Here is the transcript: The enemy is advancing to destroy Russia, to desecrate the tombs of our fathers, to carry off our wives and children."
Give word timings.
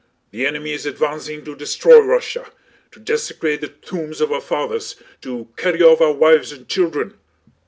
The 0.31 0.47
enemy 0.47 0.71
is 0.73 0.87
advancing 0.87 1.45
to 1.45 1.55
destroy 1.55 1.99
Russia, 1.99 2.49
to 2.89 2.99
desecrate 2.99 3.61
the 3.61 3.67
tombs 3.67 4.19
of 4.19 4.31
our 4.31 4.41
fathers, 4.41 4.95
to 5.21 5.49
carry 5.57 5.83
off 5.83 6.01
our 6.01 6.11
wives 6.13 6.51
and 6.51 6.67
children." 6.67 7.19